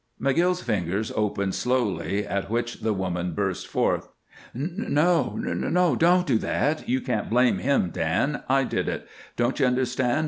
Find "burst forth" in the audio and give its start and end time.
3.35-4.07